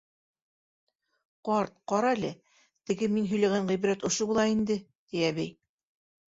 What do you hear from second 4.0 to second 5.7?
ошо була инде,— ти әбей.